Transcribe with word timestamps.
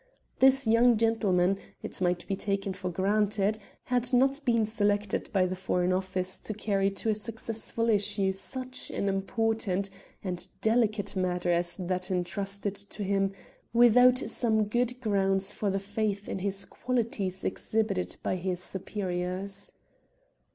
This 0.39 0.65
young 0.65 0.97
gentleman, 0.97 1.59
it 1.83 2.01
might 2.01 2.25
be 2.27 2.35
taken 2.35 2.73
for 2.73 2.89
granted, 2.89 3.59
had 3.83 4.11
not 4.13 4.43
been 4.45 4.65
selected 4.65 5.31
by 5.31 5.45
the 5.45 5.55
Foreign 5.55 5.93
Office 5.93 6.39
to 6.39 6.55
carry 6.55 6.89
to 6.89 7.09
a 7.09 7.13
successful 7.13 7.87
issue 7.87 8.33
such 8.33 8.89
an 8.89 9.07
important 9.07 9.91
and 10.23 10.47
delicate 10.59 11.15
matter 11.15 11.51
as 11.51 11.77
that 11.77 12.09
entrusted 12.09 12.73
to 12.73 13.03
him, 13.03 13.33
without 13.73 14.17
some 14.27 14.63
good 14.63 14.99
grounds 15.01 15.53
for 15.53 15.69
the 15.69 15.77
faith 15.79 16.27
in 16.27 16.39
his 16.39 16.65
qualities 16.65 17.43
exhibited 17.43 18.15
by 18.23 18.37
his 18.37 18.59
superiors. 18.59 19.71